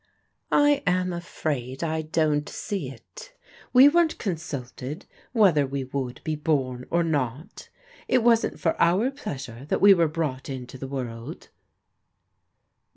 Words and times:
"I 0.67 0.81
am 0.87 1.13
afraid 1.13 1.83
I 1.83 2.01
don't 2.01 2.49
see 2.49 2.89
it. 2.89 3.35
We 3.71 3.87
weren't 3.87 4.17
consulted 4.17 5.05
whether 5.31 5.67
we 5.67 5.83
would 5.83 6.21
be 6.23 6.35
bom 6.35 6.85
or 6.89 7.03
not. 7.03 7.69
It 8.07 8.23
wasn't 8.23 8.59
for 8.59 8.75
our 8.81 9.11
pleasure 9.11 9.65
that 9.69 9.79
we 9.79 9.93
were 9.93 10.07
brought 10.07 10.49
into 10.49 10.79
the 10.79 10.87
world." 10.87 11.49